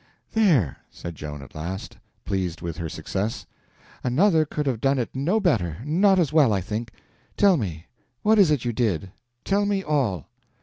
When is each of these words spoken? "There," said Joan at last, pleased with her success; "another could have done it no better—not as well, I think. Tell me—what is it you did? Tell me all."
"There," 0.33 0.77
said 0.89 1.13
Joan 1.13 1.43
at 1.43 1.53
last, 1.53 1.99
pleased 2.25 2.59
with 2.59 2.77
her 2.77 2.89
success; 2.89 3.45
"another 4.03 4.45
could 4.45 4.65
have 4.65 4.81
done 4.81 4.97
it 4.97 5.15
no 5.15 5.39
better—not 5.39 6.17
as 6.17 6.33
well, 6.33 6.51
I 6.53 6.59
think. 6.59 6.91
Tell 7.37 7.55
me—what 7.55 8.39
is 8.39 8.49
it 8.49 8.65
you 8.65 8.73
did? 8.73 9.11
Tell 9.43 9.67
me 9.67 9.83
all." 9.83 10.25